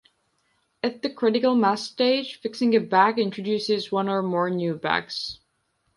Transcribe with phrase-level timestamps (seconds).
[0.81, 5.41] At the critical mass stage, fixing a bug introduces one or more new bugs.